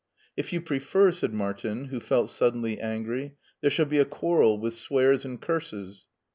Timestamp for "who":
1.89-1.99